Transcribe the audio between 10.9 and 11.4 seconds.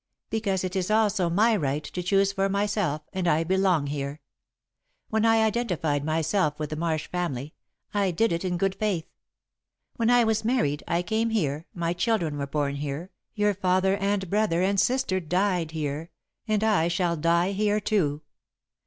came